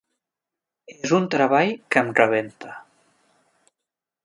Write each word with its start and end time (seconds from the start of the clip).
És 0.93 1.13
un 1.17 1.27
treball 1.35 1.75
que 1.95 2.03
em 2.03 2.11
rebenta. 2.21 2.73